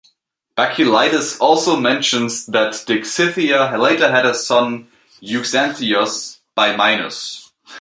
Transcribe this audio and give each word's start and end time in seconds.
Bacchylides 0.57 1.37
also 1.39 1.79
mentions 1.79 2.47
that 2.47 2.71
Dexithea 2.73 3.77
later 3.79 4.09
had 4.11 4.25
a 4.25 4.33
son 4.33 4.87
Euxanthios 5.21 6.39
by 6.55 6.75
Minos. 6.75 7.51